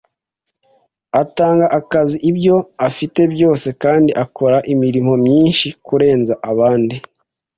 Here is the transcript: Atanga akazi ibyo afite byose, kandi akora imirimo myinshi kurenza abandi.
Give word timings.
Atanga 1.21 1.65
akazi 1.79 2.17
ibyo 2.29 2.55
afite 2.87 3.21
byose, 3.33 3.67
kandi 3.83 4.11
akora 4.23 4.57
imirimo 4.73 5.13
myinshi 5.25 5.67
kurenza 5.85 6.33
abandi. 6.51 6.95